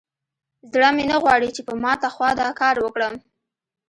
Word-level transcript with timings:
زړه 0.71 0.89
مې 0.95 1.05
نه 1.11 1.17
غواړي 1.23 1.49
چې 1.55 1.61
په 1.67 1.73
ماته 1.83 2.07
خوا 2.15 2.29
دا 2.41 2.49
کار 2.61 2.75
وکړم. 2.81 3.13